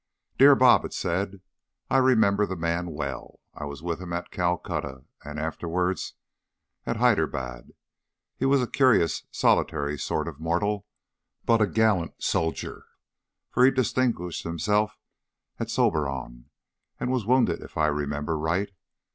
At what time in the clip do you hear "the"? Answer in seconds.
2.47-2.55